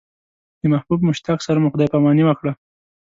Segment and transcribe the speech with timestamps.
[0.61, 2.51] د محبوب مشتاق سره مو خدای پاماني وکړه.